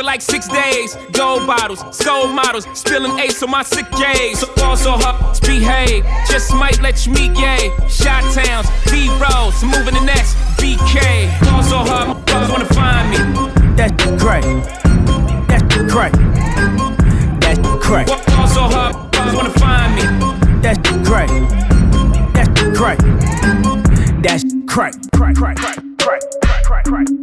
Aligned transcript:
for 0.00 0.04
like 0.04 0.22
six 0.22 0.48
days. 0.48 0.96
Gold 1.12 1.46
bottles, 1.46 1.80
soul 1.96 2.28
models, 2.28 2.66
spilling 2.72 3.18
ace 3.18 3.42
on 3.42 3.50
my 3.50 3.62
sick 3.62 3.88
days. 3.92 4.40
So 4.40 4.46
fall 4.46 4.76
so 4.76 4.92
hard, 4.92 5.40
behave. 5.42 6.04
Just 6.26 6.54
might 6.54 6.80
let 6.80 7.06
you 7.06 7.12
meet 7.12 7.34
gay. 7.34 7.70
Shot 7.88 8.22
towns, 8.32 8.66
B 8.90 9.08
rolls, 9.20 9.62
moving 9.62 9.94
the 9.94 10.04
next 10.04 10.36
BK. 10.58 11.28
Fall 11.44 11.62
so 11.62 11.78
hard, 11.78 12.08
wanna 12.50 12.64
find 12.66 13.10
me. 13.10 13.18
That's 13.76 13.92
crack. 14.22 14.44
That's 15.48 15.92
crack. 15.92 16.12
That's 17.40 17.58
crack. 17.84 18.06
Fall 18.08 18.48
so 18.48 18.62
hard, 18.74 18.94
wanna 19.34 19.50
find 19.58 19.94
me. 19.96 20.04
That's 20.62 20.78
crack. 21.06 21.28
That's 22.32 22.78
crack. 22.78 22.98
That's 24.22 24.44
crack. 24.66 24.94
Crack. 25.12 25.36
Crack. 25.36 25.56
Crack. 25.56 25.76
Crack. 25.98 26.22
Crack. 26.64 26.84
Crack. 26.84 27.19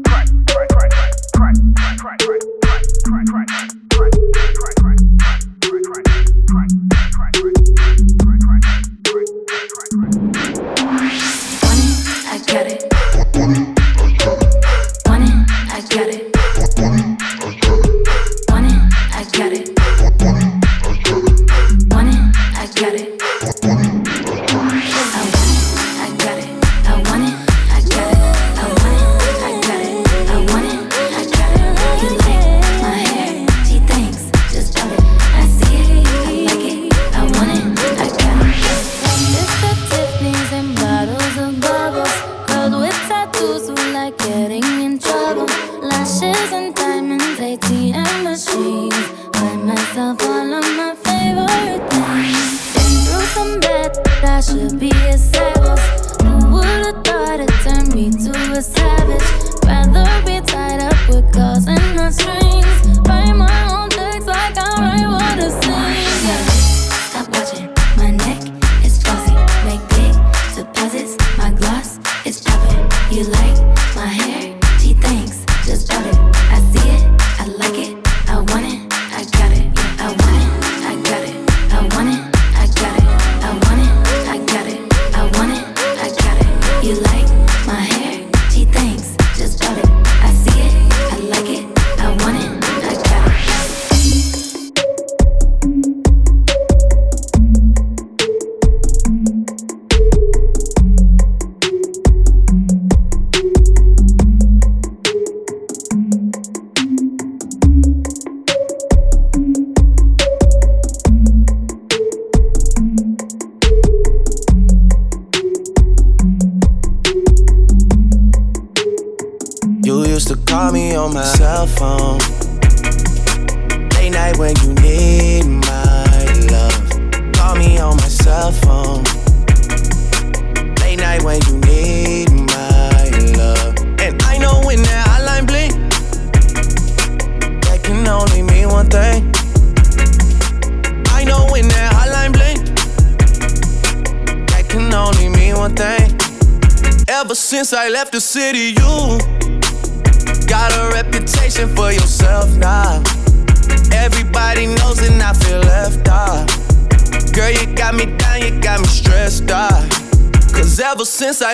cell 121.58 121.66
phone. 121.66 122.07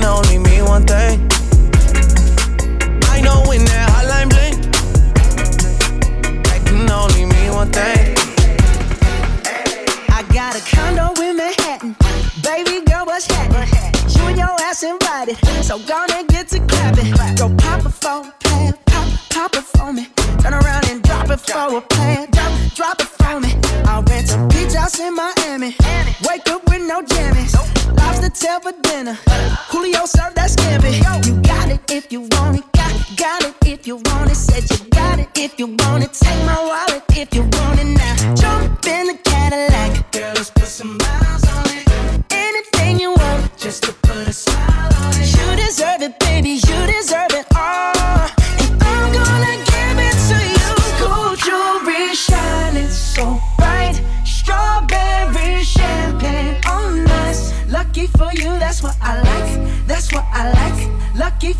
can 0.00 0.08
only 0.08 0.38
mean 0.38 0.64
one 0.64 0.86
thing. 0.86 1.18
I 3.10 3.20
know 3.20 3.42
when 3.48 3.64
that 3.64 3.88
hotline 3.90 4.28
bling, 4.30 4.54
that 6.44 6.60
can 6.64 6.88
only 6.88 7.24
mean 7.24 7.52
one 7.52 7.70
thing. 7.72 8.14
I 10.10 10.22
got 10.32 10.54
a 10.54 10.62
condo 10.70 11.20
in 11.20 11.36
Manhattan, 11.36 11.96
baby 12.44 12.84
girl, 12.86 13.06
what's 13.06 13.26
happening? 13.26 13.68
You 14.14 14.22
and 14.28 14.38
your 14.38 14.54
ass 14.60 14.84
invited, 14.84 15.36
so 15.64 15.80
gonna 15.80 16.22
get 16.28 16.46
to 16.48 16.60
clapping. 16.60 17.10
Go 17.34 17.48
pop 17.56 17.84
it 17.84 17.90
for 17.90 18.22
a 18.22 18.72
pop, 18.86 19.08
pop 19.30 19.54
it 19.56 19.64
for 19.64 19.92
me. 19.92 20.06
Turn 20.38 20.54
around 20.54 20.88
and 20.90 21.02
drop 21.02 21.28
it 21.30 21.40
for 21.40 21.76
a 21.76 21.80
plan, 21.80 22.30
drop, 22.30 22.52
drop 22.76 23.00
it 23.00 23.08
for 23.08 23.40
me. 23.40 23.50
I'll 23.84 24.04
rent 24.04 24.32
a 24.32 24.38
beach 24.46 24.74
house 24.74 25.00
in 25.00 25.16
Miami, 25.16 25.74
wake 26.22 26.48
up 26.50 26.62
with 26.70 26.82
no 26.82 27.02
jammies 27.02 27.77
cocktail 28.28 28.60
for 28.60 28.72
dinner. 28.82 29.14
Julio 29.70 30.04
served 30.04 30.36
that 30.36 30.50
scampi. 30.50 30.92
You 31.26 31.40
got 31.42 31.70
it 31.70 31.80
if 31.90 32.12
you 32.12 32.20
want 32.32 32.58
it. 32.58 32.64
Got, 32.72 33.16
got 33.16 33.44
it 33.44 33.54
if 33.66 33.86
you 33.86 33.96
want 33.96 34.30
it. 34.30 34.36
Said 34.36 34.64
you 34.70 34.88
got 34.90 35.18
it 35.18 35.28
if 35.36 35.58
you 35.58 35.66
want 35.66 36.04
it. 36.04 36.12
Take 36.12 36.44
my 36.44 36.60
wallet 36.62 37.02
if 37.16 37.34
you 37.34 37.42
want 37.42 37.80
it 37.80 37.84
now. 37.84 38.34
Jump 38.34 38.86
in 38.86 39.06
the 39.08 39.18
Cadillac. 39.24 40.12
Girl, 40.12 40.32
let's 40.34 40.50
put 40.50 40.66
some 40.66 40.98
miles 40.98 41.44
on 41.48 41.64
it. 41.76 42.22
Anything 42.30 43.00
you 43.00 43.10
want, 43.12 43.56
just 43.56 43.82
to 43.84 43.92
put 43.92 44.28
a 44.28 44.32
smile 44.32 44.92
on 45.04 45.14
it. 45.14 45.28
You 45.36 45.56
deserve 45.56 46.02
it, 46.02 46.18
baby. 46.18 46.60
You 46.68 46.77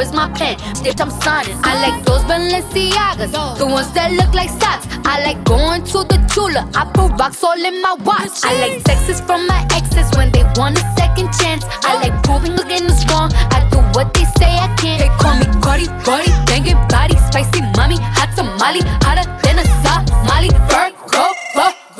Where's 0.00 0.14
my 0.14 0.32
pen? 0.32 0.56
Bitch, 0.80 0.98
I'm 0.98 1.10
signing. 1.20 1.60
I 1.62 1.76
like 1.84 2.06
those 2.06 2.22
Balenciagas, 2.24 3.36
the 3.58 3.66
ones 3.66 3.92
that 3.92 4.10
look 4.12 4.32
like 4.32 4.48
socks. 4.48 4.88
I 5.04 5.20
like 5.22 5.44
going 5.44 5.84
to 5.92 6.08
the 6.08 6.16
Tula. 6.32 6.64
I 6.72 6.88
put 6.88 7.20
rocks 7.20 7.44
all 7.44 7.52
in 7.52 7.82
my 7.82 7.96
watch. 8.00 8.32
I 8.42 8.56
like 8.64 8.82
texts 8.82 9.20
from 9.20 9.46
my 9.46 9.60
exes 9.76 10.08
when 10.16 10.32
they 10.32 10.42
want 10.56 10.78
a 10.78 10.84
second 10.96 11.28
chance. 11.36 11.66
I 11.84 12.00
like 12.00 12.16
proving 12.22 12.56
again 12.56 12.88
is 12.88 13.04
wrong. 13.12 13.28
I 13.52 13.60
do 13.68 13.76
what 13.92 14.14
they 14.14 14.24
say 14.40 14.48
I 14.48 14.72
can't. 14.80 15.04
They 15.04 15.12
call 15.20 15.36
me 15.36 15.44
Cardi, 15.60 15.84
Cardi, 16.00 16.32
banging 16.48 16.80
body, 16.88 17.20
spicy 17.28 17.60
mommy, 17.76 18.00
hot 18.00 18.32
tamale, 18.32 18.80
hotter 19.04 19.28
than 19.44 19.60
a 19.60 19.64
Somali. 19.84 20.48
Virgo, 20.72 21.28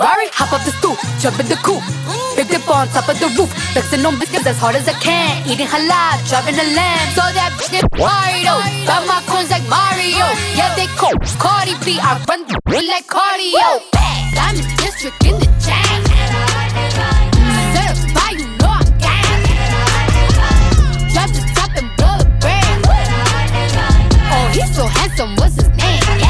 Ferrari, 0.00 0.32
hop 0.32 0.56
up 0.56 0.64
the 0.64 0.72
stoop, 0.80 0.96
jump 1.20 1.36
in 1.44 1.46
the 1.52 1.60
coupe. 1.60 1.84
Mm. 1.84 2.36
Big 2.40 2.48
dip 2.48 2.64
on 2.72 2.88
top 2.88 3.12
of 3.12 3.20
the 3.20 3.28
roof, 3.36 3.52
flexing 3.76 4.00
on 4.00 4.16
biscuits 4.16 4.48
as 4.48 4.56
hard 4.56 4.72
as 4.72 4.88
I 4.88 4.96
can. 4.96 5.44
Eating 5.44 5.68
halal, 5.68 6.16
driving 6.24 6.56
a 6.56 6.64
lamb. 6.72 7.04
So 7.12 7.20
that 7.20 7.52
bitch 7.60 7.84
Mario. 8.00 8.64
Got 8.88 9.04
my 9.04 9.20
coins 9.28 9.52
like 9.52 9.60
Mario. 9.68 10.24
Yeah, 10.56 10.72
they 10.72 10.88
call 10.96 11.12
Cardi 11.36 11.76
B. 11.84 12.00
I 12.00 12.16
run 12.24 12.48
the 12.48 12.56
like 12.88 13.12
cardio. 13.12 13.84
Diamond 14.32 14.72
district 14.80 15.20
in 15.20 15.36
the 15.36 15.44
chain. 15.60 16.00
Certified, 17.76 18.40
you 18.40 18.48
know 18.56 18.72
I'm 18.72 18.88
gang. 19.04 19.52
Drop 21.12 21.28
the 21.28 21.44
top 21.52 21.76
and 21.76 21.92
blow 22.00 22.16
the 22.24 22.32
brand. 22.40 22.88
Oh, 24.32 24.48
he's 24.48 24.72
so 24.72 24.88
handsome. 24.88 25.36
What's 25.36 25.60
his 25.60 25.68
name? 25.76 26.29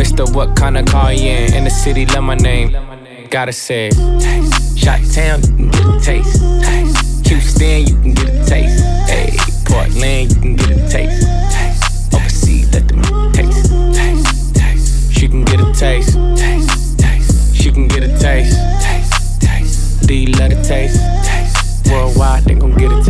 Mister, 0.00 0.24
what 0.32 0.56
kind 0.56 0.78
of 0.78 0.86
car 0.86 1.12
you 1.12 1.28
in? 1.28 1.52
In 1.52 1.64
the 1.64 1.70
city, 1.70 2.06
love 2.06 2.24
my 2.24 2.34
name. 2.34 2.74
Gotta 3.28 3.52
say. 3.52 3.90
Taste. 3.90 4.78
Shot 4.78 4.98
town, 5.12 5.42
you 5.42 5.68
can 5.68 5.70
get 5.70 5.84
a 5.84 6.00
taste. 6.00 7.26
Houston, 7.28 7.86
you 7.86 7.94
can 8.00 8.14
get 8.14 8.28
a 8.30 8.44
taste. 8.46 8.82
Hey, 9.10 9.36
Portland, 9.66 10.32
you 10.32 10.40
can 10.40 10.56
get 10.56 10.70
a 10.70 10.88
taste. 10.88 12.14
Overseas, 12.14 12.72
let 12.72 12.88
them 12.88 13.02
taste. 13.34 15.12
She 15.12 15.28
can 15.28 15.44
get 15.44 15.60
a 15.60 15.70
taste. 15.74 16.16
She 17.54 17.70
can 17.70 17.86
get 17.86 18.02
a 18.02 18.18
taste. 18.18 18.56
Taste. 19.42 20.06
Do 20.08 20.14
love 20.40 20.48
the 20.48 20.62
taste? 20.66 20.98
Taste. 21.28 21.92
Worldwide, 21.92 22.44
they 22.44 22.54
gon' 22.54 22.74
get 22.74 22.90
a 22.90 22.94
taste. 23.04 23.09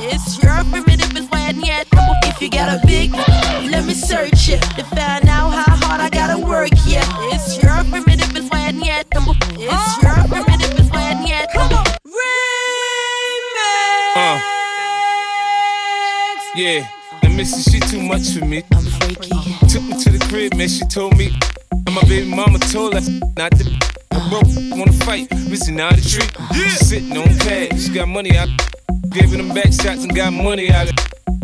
It's 0.00 0.42
your 0.42 0.62
primitive, 0.70 1.16
it's 1.16 1.26
why 1.30 1.48
I 1.48 1.52
need 1.52 1.86
number. 1.92 2.14
If 2.24 2.40
you 2.40 2.50
got 2.50 2.68
a 2.68 2.86
big, 2.86 3.12
let 3.12 3.84
me 3.84 3.94
search 3.94 4.48
it 4.48 4.62
to 4.76 4.84
find 4.84 5.28
out 5.28 5.50
how 5.50 5.76
hard 5.76 6.00
I 6.00 6.08
gotta 6.08 6.38
work. 6.38 6.70
Yeah, 6.86 7.04
it's 7.34 7.60
your 7.62 7.82
primitive, 7.90 8.34
it's 8.36 8.48
why 8.50 8.68
I 8.68 8.72
need 8.72 9.04
number. 9.12 9.32
It's 9.58 10.02
your 10.02 10.14
primitive, 10.28 10.78
it's 10.78 10.90
why 10.90 11.02
I 11.02 11.14
need 11.22 11.46
number. 11.54 11.82
Uh. 14.16 14.40
Yeah, 16.54 16.88
the 17.22 17.28
missy 17.30 17.70
she 17.70 17.80
too 17.80 18.00
much 18.02 18.30
for 18.30 18.44
me. 18.44 18.62
I'm 18.72 18.84
freaky. 18.84 19.30
Took 19.68 19.82
me 19.82 20.02
to 20.02 20.10
the 20.10 20.24
crib, 20.28 20.54
man. 20.54 20.68
She 20.68 20.84
told 20.86 21.16
me. 21.16 21.32
And 21.72 21.94
my 21.94 22.02
baby 22.02 22.28
mama 22.28 22.58
told 22.58 22.94
her 22.94 23.00
not 23.36 23.52
to. 23.52 23.64
I 24.10 24.28
broke, 24.28 24.46
wanna 24.78 24.92
fight, 25.04 25.30
missing 25.48 25.80
out 25.80 25.94
the 25.94 26.02
treat. 26.02 26.30
She 26.54 26.84
sitting 26.84 27.16
on 27.16 27.38
cash, 27.38 27.82
she 27.82 27.92
got 27.92 28.08
money 28.08 28.36
out. 28.36 28.48
Giving 29.18 29.38
them 29.38 29.54
back 29.54 29.72
shots 29.72 30.04
and 30.04 30.14
got 30.14 30.32
money 30.32 30.70
out. 30.70 30.88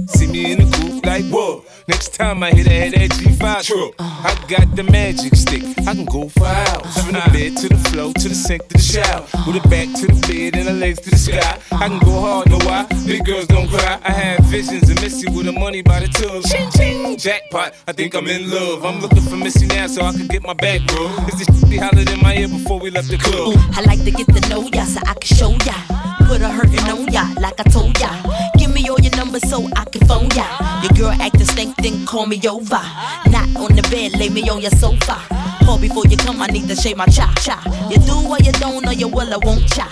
See 0.07 0.29
me 0.29 0.53
in 0.53 0.59
the 0.61 0.77
coupe 0.77 1.05
like 1.05 1.25
whoa. 1.25 1.65
Next 1.89 2.15
time 2.15 2.43
I 2.43 2.51
hit, 2.51 2.69
I 2.69 2.73
had 2.73 2.93
that 2.93 3.11
G5 3.11 3.63
truck. 3.65 3.95
I 3.99 4.33
got 4.49 4.77
the 4.77 4.85
magic 4.85 5.35
stick. 5.35 5.65
I 5.87 5.95
can 5.95 6.05
go 6.05 6.29
for 6.29 6.47
hours. 6.47 6.95
From 7.03 7.15
the 7.15 7.21
bed 7.33 7.57
to 7.59 7.69
the 7.69 7.77
floor, 7.89 8.13
to 8.15 8.29
the 8.29 8.35
sink, 8.35 8.69
to 8.69 8.75
the 8.75 8.79
shower. 8.79 9.27
With 9.47 9.57
it 9.57 9.69
back 9.69 9.89
to 10.01 10.07
the 10.07 10.21
bed 10.29 10.57
and 10.57 10.69
the 10.69 10.73
legs 10.73 11.01
to 11.01 11.11
the 11.11 11.17
sky. 11.17 11.59
I 11.73 11.89
can 11.89 11.99
go 11.99 12.21
hard, 12.21 12.49
know 12.49 12.59
why? 12.59 12.87
Big 13.07 13.25
girls 13.25 13.49
don't 13.49 13.69
cry. 13.69 13.99
I 14.05 14.13
had 14.13 14.45
visions 14.45 14.89
of 14.89 15.03
Missy 15.03 15.29
with 15.31 15.47
the 15.47 15.53
money 15.53 15.83
by 15.83 15.99
the 15.99 16.09
tub. 16.09 16.45
Ching 16.45 16.71
ching, 16.71 17.17
jackpot. 17.19 17.75
I 17.89 17.93
think 17.93 18.15
I'm 18.15 18.29
in 18.29 18.51
love. 18.51 18.85
I'm 18.85 19.01
looking 19.01 19.23
for 19.23 19.37
Missy 19.37 19.67
now 19.67 19.89
so 19.89 20.05
I 20.05 20.13
can 20.13 20.29
get 20.29 20.43
my 20.43 20.55
back, 20.55 20.87
bro. 20.87 21.11
Is 21.27 21.43
this 21.43 21.51
shit 21.61 21.81
hollered 21.83 22.09
in 22.09 22.21
my 22.23 22.37
ear 22.37 22.49
before 22.49 22.79
we 22.79 22.91
left 22.91 23.09
the 23.09 23.19
club? 23.19 23.59
I 23.75 23.83
like 23.83 24.05
to 24.05 24.11
get 24.13 24.27
to 24.29 24.49
know 24.49 24.63
ya 24.73 24.85
so 24.85 25.01
I 25.05 25.15
can 25.15 25.37
show 25.37 25.51
ya. 25.67 25.94
Put 26.27 26.41
a 26.43 26.49
hurtin' 26.49 26.89
on 26.91 27.13
ya 27.13 27.25
like 27.41 27.61
I 27.61 27.65
told 27.65 27.99
ya. 28.01 28.11
Give 28.59 28.73
me 28.73 28.89
all 28.89 28.99
your 29.01 29.15
numbers 29.17 29.49
so 29.49 29.69
I 29.77 29.85
can 29.85 30.07
phone 30.07 30.31
ya. 30.35 30.47
Your 30.83 30.93
girl 30.93 31.23
acting 31.23 31.47
stink, 31.47 31.77
then 31.77 32.07
call 32.07 32.27
me 32.27 32.41
over. 32.49 32.83
Not 33.31 33.49
on 33.57 33.77
the 33.77 33.87
bed, 33.91 34.19
lay 34.19 34.29
me 34.31 34.49
on 34.49 34.61
your 34.61 34.71
sofa. 34.73 35.21
Call 35.65 35.79
before 35.79 36.07
you 36.07 36.17
come, 36.17 36.43
I 36.43 36.47
need 36.49 36.69
to 36.69 36.77
shave 36.77 36.97
my 36.97 37.07
cha 37.07 37.33
cha. 37.43 37.61
You 37.91 37.99
do 37.99 38.29
or 38.29 38.39
you 38.39 38.53
don't, 38.53 38.87
or 38.87 38.93
you 38.93 39.09
will, 39.09 39.33
I 39.33 39.39
won't 39.45 39.69
cha. 39.69 39.89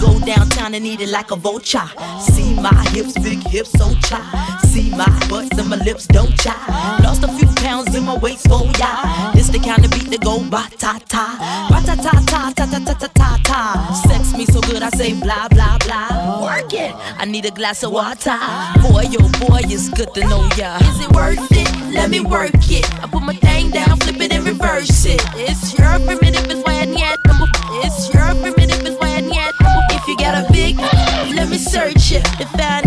Go 0.00 0.20
downtown 0.20 0.74
and 0.74 0.86
eat 0.86 1.00
it 1.00 1.08
like 1.08 1.30
a 1.30 1.36
vulture. 1.36 1.88
See 2.20 2.54
my 2.54 2.74
hips, 2.90 3.14
big 3.18 3.38
hips, 3.46 3.70
so 3.72 3.94
cha. 4.06 4.20
See 4.64 4.90
my 4.90 5.08
butts 5.28 5.56
and 5.58 5.68
my 5.68 5.76
lips, 5.76 6.06
don't 6.06 6.36
cha. 6.38 6.54
Lost 7.02 7.24
a 7.24 7.28
few 7.28 7.48
pounds 7.56 7.94
in 7.94 8.04
my 8.04 8.16
waist, 8.18 8.46
oh 8.50 8.70
yeah. 8.78 9.32
The 9.56 9.62
kind 9.62 9.84
of 9.86 9.90
beat 9.90 10.10
that 10.12 10.20
go 10.20 10.36
ba 10.50 10.68
ta 10.76 11.00
ta, 11.08 11.32
ba 11.72 11.80
ta 11.80 11.96
ta 11.96 12.12
ta 12.28 12.52
ta 12.52 12.66
ta 12.68 12.78
ta 12.78 12.92
ta 12.92 13.08
ta 13.08 13.40
ta. 13.42 13.60
Sex 14.04 14.36
me 14.36 14.44
so 14.44 14.60
good, 14.60 14.82
I 14.82 14.90
say 14.90 15.18
blah 15.18 15.48
blah 15.48 15.78
blah. 15.78 16.44
Work 16.44 16.74
it. 16.74 16.92
I 17.16 17.24
need 17.24 17.46
a 17.46 17.50
glass 17.50 17.82
of 17.82 17.92
water. 17.92 18.36
Boy, 18.84 19.08
oh 19.16 19.32
boy, 19.40 19.64
it's 19.64 19.88
good 19.88 20.12
to 20.12 20.28
know 20.28 20.44
ya. 20.60 20.76
Is 20.92 21.00
it 21.00 21.10
worth 21.16 21.40
it? 21.52 21.72
Let 21.88 22.10
me 22.10 22.20
work 22.20 22.52
it. 22.68 22.84
I 23.02 23.08
put 23.08 23.22
my 23.22 23.34
thing 23.34 23.70
down, 23.70 23.96
flip 23.96 24.20
it 24.20 24.30
and 24.34 24.44
reverse 24.44 25.06
it. 25.06 25.24
It's 25.32 25.72
your 25.72 26.04
primitive, 26.04 26.50
it's 26.52 26.60
why 26.60 26.74
I 26.80 26.84
need. 26.84 27.16
It's 27.80 28.12
your 28.12 28.36
primitive, 28.36 28.84
it's 28.84 29.00
why 29.00 29.16
I 29.16 29.20
need 29.22 29.36
number. 29.76 29.94
If 29.96 30.06
you 30.08 30.16
got 30.16 30.34
a 30.36 30.52
big, 30.52 30.76
let 31.34 31.48
me 31.48 31.58
search 31.58 32.12
it 32.12 32.24
to 32.38 32.46
find 32.46 32.85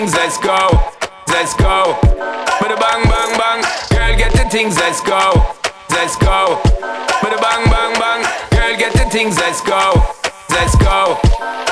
things, 0.00 0.14
let's 0.14 0.38
go, 0.38 0.68
let's 1.28 1.52
go. 1.54 1.98
With 2.60 2.72
a 2.72 2.78
bang, 2.80 3.02
bang, 3.04 3.32
bang. 3.36 3.60
Girl, 3.90 4.16
get 4.16 4.32
the 4.32 4.48
things, 4.48 4.78
let's 4.78 5.02
go, 5.02 5.32
let's 5.90 6.16
go. 6.16 6.58
With 7.22 7.36
a 7.36 7.40
bang, 7.40 7.64
bang, 7.68 7.92
bang. 8.00 8.22
Girl, 8.50 8.76
get 8.78 8.92
the 8.94 9.04
things, 9.10 9.36
let's 9.36 9.60
go, 9.60 9.92
let's 10.56 10.74
go. 10.76 11.18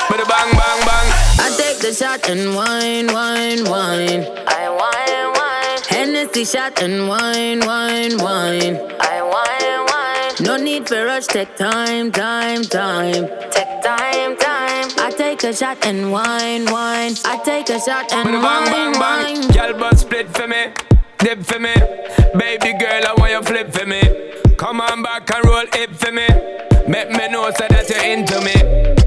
With 0.09 0.21
a 0.21 0.27
bang, 0.29 0.51
bang, 0.51 0.79
bang. 0.85 1.07
I 1.41 1.55
take 1.57 1.79
the 1.79 1.91
shot 1.91 2.29
and 2.29 2.55
wine, 2.55 3.07
wine, 3.07 3.63
wine. 3.65 4.21
I 4.45 4.69
wine, 4.77 5.27
wine, 5.33 5.81
Hennessy 5.89 6.45
shot 6.45 6.79
and 6.83 7.09
wine, 7.09 7.61
wine, 7.65 8.15
wine. 8.19 8.77
I 8.99 9.23
wine, 9.23 9.85
wine. 9.89 9.98
No 10.41 10.55
need 10.55 10.87
for 10.87 11.05
rush, 11.05 11.27
take 11.27 11.55
time, 11.57 12.11
time, 12.11 12.61
time. 12.63 13.27
Take 13.51 13.81
time, 13.83 14.37
time. 14.37 14.87
I 14.97 15.11
take 15.15 15.43
a 15.43 15.53
shot 15.53 15.85
and 15.85 16.11
wine, 16.11 16.65
wine. 16.65 17.13
I 17.25 17.41
take 17.43 17.69
a 17.69 17.79
shot 17.79 18.11
and 18.13 18.25
With 18.31 18.39
a 18.39 18.41
bang, 18.43 18.63
wine, 18.71 18.71
bang, 18.71 18.93
bang. 18.93 19.41
wine. 19.41 19.51
Girl, 19.51 19.73
but 19.79 19.99
split 19.99 20.29
for 20.35 20.47
me, 20.47 20.67
dip 21.17 21.43
for 21.43 21.59
me. 21.59 21.73
Baby 22.37 22.71
girl, 22.79 23.01
I 23.05 23.13
want 23.17 23.31
you 23.31 23.41
flip 23.43 23.73
for 23.73 23.85
me. 23.85 24.01
Come 24.57 24.79
on 24.81 25.03
back 25.03 25.29
and 25.29 25.43
roll 25.45 25.65
it 25.73 25.95
for 25.97 26.11
me. 26.11 26.27
Make 26.87 27.09
me 27.11 27.27
know 27.27 27.51
so 27.51 27.65
that 27.69 27.89
you're 27.89 28.03
into 28.03 28.39
me. 28.41 28.55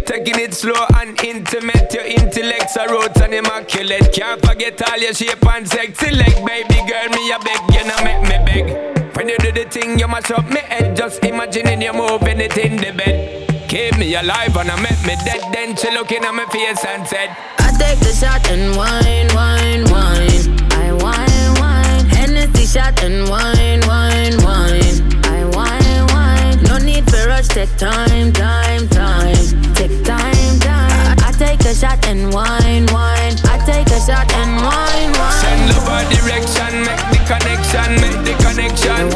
Taking 0.05 0.39
it 0.39 0.53
slow 0.55 0.85
and 1.01 1.19
intimate. 1.25 1.93
Your 1.95 2.05
intellect's 2.05 2.77
a 2.77 2.87
roots 2.89 3.21
and 3.21 3.33
immaculate. 3.33 4.13
Can't 4.13 4.45
forget 4.45 4.81
all 4.91 4.99
your 4.99 5.15
shape 5.15 5.45
and 5.47 5.67
sexy 5.67 6.11
leg. 6.15 6.35
Baby 6.45 6.79
girl, 6.87 7.09
me 7.09 7.33
a 7.33 7.39
beg, 7.39 7.61
you 7.75 7.85
know 7.89 8.05
make 8.05 8.23
me 8.23 8.39
beg. 8.45 9.02
When 9.15 9.29
you 9.29 9.37
do 9.39 9.53
the 9.53 9.65
thing, 9.65 9.99
you 9.99 10.09
mash 10.09 10.31
up 10.31 10.47
me 10.49 10.61
head. 10.61 10.97
Just 10.97 11.23
imagining 11.25 11.83
you 11.83 11.93
moving 11.93 12.41
it 12.41 12.57
in 12.57 12.77
the 12.77 12.93
bed. 12.93 13.69
Keep 13.69 13.99
me 13.99 14.15
alive 14.15 14.57
and 14.57 14.71
I 14.71 14.81
make 14.81 15.01
me 15.07 15.17
dead. 15.25 15.41
Then 15.53 15.77
she 15.77 15.91
looking 15.91 16.25
at 16.25 16.33
my 16.33 16.47
face 16.47 16.85
and 16.85 17.07
said, 17.07 17.37
I 17.59 17.71
take 17.79 17.99
the 18.01 18.13
shot 18.13 18.49
and 18.51 18.77
wine, 18.77 19.29
wine, 19.35 19.85
wine. 19.93 20.73
I 20.73 20.93
wine, 20.93 21.53
wine. 21.61 22.07
Hennessy 22.09 22.67
shot 22.67 23.03
and 23.03 23.29
wine, 23.29 23.81
wine, 23.87 24.37
wine. 24.45 24.99
I 25.25 25.45
wine, 25.57 26.07
wine. 26.13 26.63
No 26.65 26.79
need 26.79 27.05
for 27.11 27.29
rush, 27.29 27.49
take 27.49 27.75
time, 27.77 28.33
time, 28.33 28.89
time. 28.89 29.37
Take 29.75 30.05
time, 30.05 30.59
time. 30.61 31.17
I 31.21 31.33
take 31.37 31.61
a 31.61 31.75
shot 31.75 32.07
and 32.07 32.33
wine, 32.33 32.87
wine. 32.93 33.37
I 33.45 33.61
take 33.67 33.89
a 33.89 34.01
shot 34.01 34.33
and 34.33 34.57
wine, 34.57 35.13
wine. 35.21 35.41
Send 35.45 35.69
love 35.69 35.89
our 35.89 36.05
direction, 36.13 36.73
make 36.89 37.12
connection, 37.27 37.91
make 38.01 38.21
the 38.25 38.35
connection. 38.43 39.11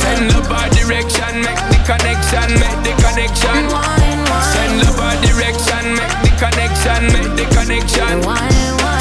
Send 0.00 0.32
love 0.32 0.50
our 0.50 0.68
direction, 0.70 1.42
make 1.42 1.62
the 1.70 1.78
connection, 1.84 2.48
make 2.60 2.80
the 2.84 2.94
connection. 3.02 3.68
Send 4.52 4.72
love 4.82 5.00
our 5.00 5.16
direction, 5.22 5.94
make 5.94 6.16
the 6.24 6.32
connection, 6.38 7.02
make 7.12 7.32
the 7.36 7.46
connection. 7.54 8.22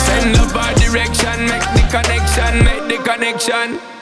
Send 0.05 0.37
love 0.37 0.55
our 0.55 0.73
direction, 0.75 1.45
make 1.47 1.67
the 1.75 1.83
connection, 1.89 2.63
make 2.63 2.85
the 2.87 2.97
connection. 3.03 3.96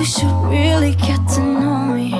You 0.00 0.06
should 0.06 0.32
really 0.48 0.94
get 0.94 1.20
to 1.28 1.40
know 1.40 1.84
me. 1.84 2.10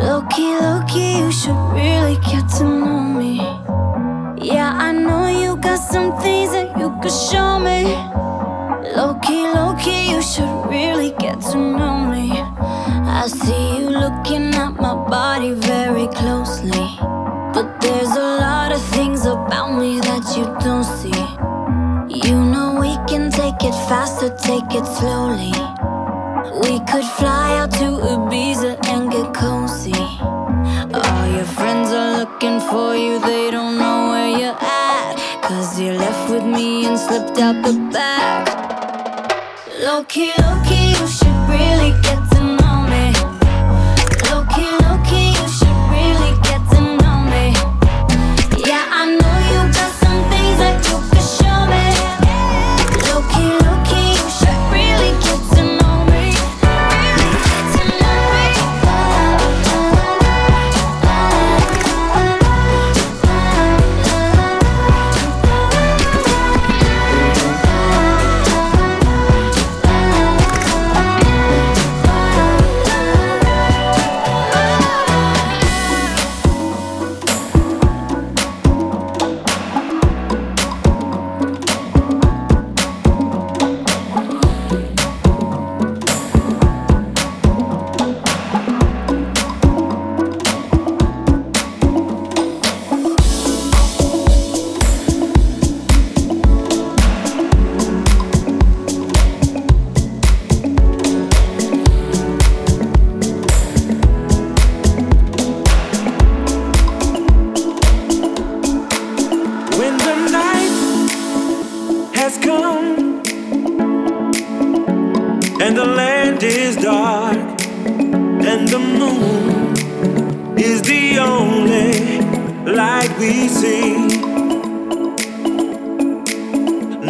Loki, 0.00 0.46
Loki, 0.62 1.18
you 1.18 1.32
should 1.32 1.58
really 1.74 2.16
get 2.30 2.48
to 2.50 2.62
know 2.62 3.00
me. 3.00 3.38
Yeah, 4.40 4.70
I 4.72 4.92
know 4.92 5.26
you 5.26 5.56
got 5.56 5.78
some 5.78 6.16
things 6.22 6.52
that 6.52 6.78
you 6.78 6.96
could 7.02 7.10
show 7.10 7.58
me. 7.58 7.82
Loki, 8.94 9.42
Loki, 9.58 10.12
you 10.12 10.22
should 10.22 10.54
really 10.70 11.10
get 11.18 11.40
to 11.50 11.58
know 11.58 11.98
me. 12.14 12.30
I 12.30 13.26
see 13.26 13.80
you 13.80 13.90
looking 13.90 14.54
at 14.54 14.74
my 14.76 14.94
body 15.10 15.54
very 15.54 16.06
closely. 16.06 16.88
But 17.54 17.80
there's 17.80 18.14
a 18.14 18.30
lot 18.46 18.70
of 18.70 18.80
things 18.94 19.26
about 19.26 19.76
me 19.76 19.98
that 19.98 20.24
you 20.36 20.44
don't 20.60 20.84
see. 20.84 21.22
You 22.24 22.36
know 22.36 22.78
we 22.80 22.94
can 23.10 23.32
take 23.32 23.64
it 23.64 23.74
faster, 23.88 24.28
take 24.28 24.72
it 24.76 24.86
slowly. 24.86 25.67
Out 37.40 37.62
the 37.64 37.72
back. 37.92 38.46
Loki, 39.80 40.32
key, 40.66 40.88
you 40.88 40.94
should 40.94 40.97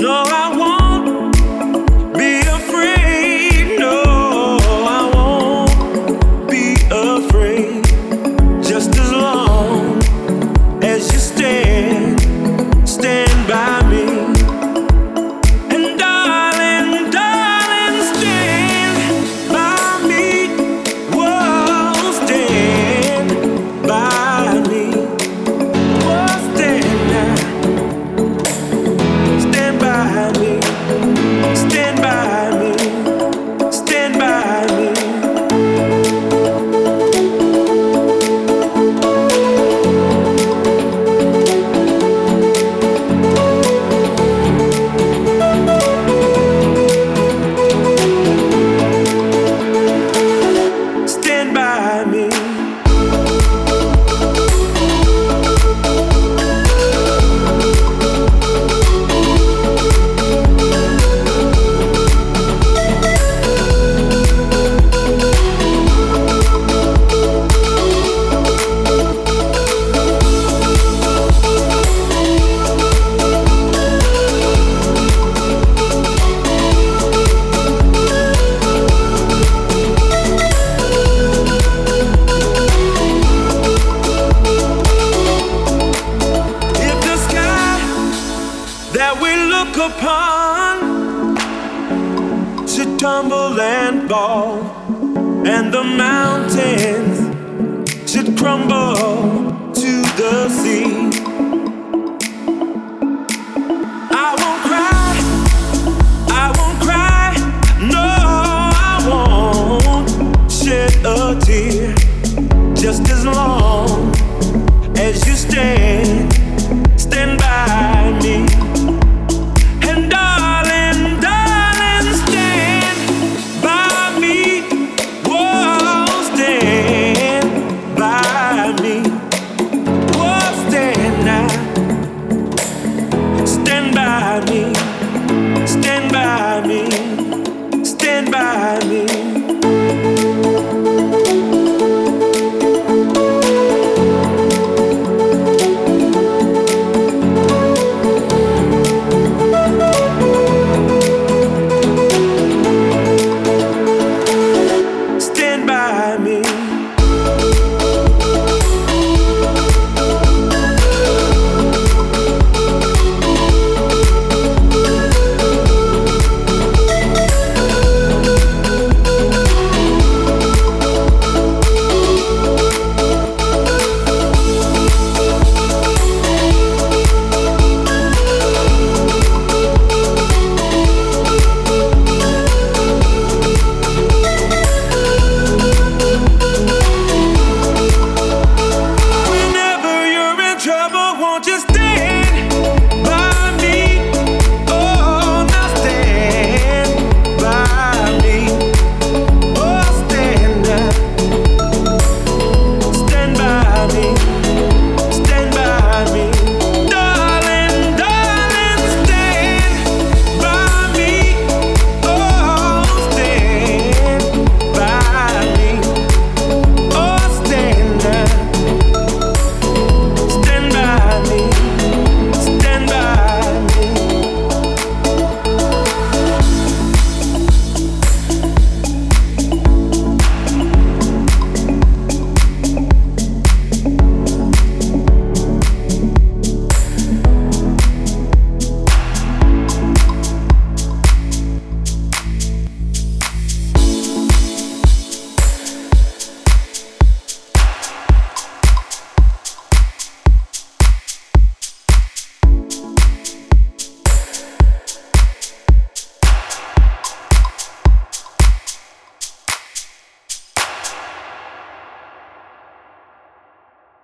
No, 0.00 0.12
I 0.12 0.56
won't 0.56 0.67